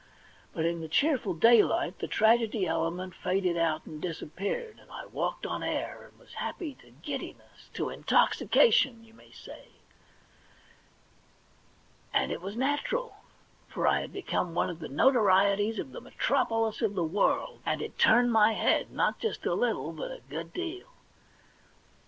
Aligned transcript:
But 0.51 0.65
in 0.65 0.81
the 0.81 0.87
cheerful 0.87 1.35
daylight 1.35 1.99
the 1.99 2.07
tragedy 2.07 2.65
element 2.65 3.13
faded 3.13 3.55
out 3.55 3.85
and 3.85 4.01
disappeared, 4.01 4.79
and 4.81 4.89
I 4.89 5.05
walked 5.05 5.45
on 5.45 5.61
air, 5.61 6.07
and 6.09 6.17
was 6.17 6.33
happy 6.33 6.73
to 6.81 6.89
giddiness, 6.89 7.69
to 7.75 7.89
intoxication, 7.89 9.03
you 9.03 9.13
may 9.13 9.29
say. 9.29 9.67
And 12.11 12.31
it 12.31 12.41
was 12.41 12.55
natural; 12.55 13.15
for 13.67 13.85
I 13.85 14.01
had 14.01 14.11
become 14.11 14.55
one 14.55 14.71
of 14.71 14.79
the 14.79 14.89
notorieties 14.89 15.77
of 15.77 15.91
the 15.91 16.01
metropolis 16.01 16.81
of 16.81 16.95
the 16.95 17.03
world, 17.03 17.59
and 17.63 17.79
it 17.79 17.99
turned 17.99 18.31
my 18.33 18.53
head, 18.53 18.89
not 18.91 19.19
just 19.19 19.45
a 19.45 19.53
little, 19.53 19.91
but 19.91 20.09
a 20.11 20.21
good 20.31 20.51
deal. 20.51 20.87